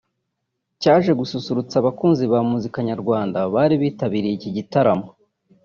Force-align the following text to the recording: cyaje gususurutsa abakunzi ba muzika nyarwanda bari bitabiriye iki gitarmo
cyaje 0.81 1.11
gususurutsa 1.19 1.75
abakunzi 1.77 2.23
ba 2.31 2.39
muzika 2.51 2.77
nyarwanda 2.89 3.39
bari 3.53 3.75
bitabiriye 3.83 4.35
iki 4.39 4.49
gitarmo 4.57 5.07